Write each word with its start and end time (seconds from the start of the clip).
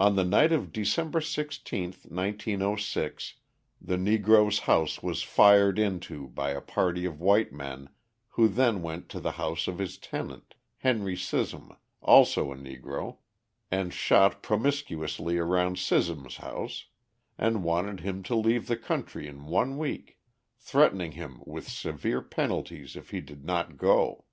On 0.00 0.16
the 0.16 0.24
night 0.24 0.50
of 0.50 0.72
December 0.72 1.20
16, 1.20 1.92
1906, 2.08 3.34
the 3.82 3.98
Negro's 3.98 4.60
house 4.60 5.02
was 5.02 5.22
fired 5.22 5.78
into 5.78 6.28
by 6.28 6.52
a 6.52 6.60
party 6.62 7.04
of 7.04 7.20
white 7.20 7.52
men 7.52 7.90
who 8.28 8.48
then 8.48 8.80
went 8.80 9.10
to 9.10 9.20
the 9.20 9.32
house 9.32 9.68
of 9.68 9.76
his 9.78 9.98
tenant, 9.98 10.54
Henry 10.78 11.16
Scism, 11.16 11.76
also 12.00 12.50
a 12.50 12.56
Negro, 12.56 13.18
and 13.70 13.92
shot 13.92 14.42
promiscuously 14.42 15.36
around 15.36 15.76
Scism's 15.76 16.36
house, 16.36 16.86
and 17.36 17.62
warned 17.62 18.00
him 18.00 18.22
to 18.22 18.34
leave 18.34 18.68
the 18.68 18.78
country 18.78 19.26
in 19.28 19.44
one 19.44 19.76
week, 19.76 20.18
threatening 20.56 21.12
him 21.12 21.42
with 21.44 21.68
severe 21.68 22.22
penalties 22.22 22.96
if 22.96 23.10
he 23.10 23.20
did 23.20 23.44
not 23.44 23.76
go. 23.76 24.24